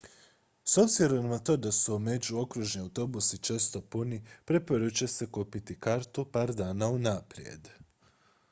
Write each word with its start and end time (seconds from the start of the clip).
s 0.65 0.73
obzirom 0.83 1.25
na 1.31 1.37
to 1.39 1.57
da 1.57 1.71
su 1.79 1.97
međuokružni 2.05 2.81
autobusi 2.81 3.37
često 3.37 3.81
puni 3.81 4.25
preporučuje 4.45 5.07
se 5.07 5.31
kupiti 5.31 5.79
kartu 5.79 6.25
par 6.31 6.53
dana 6.63 6.87
unaprijed 6.89 7.69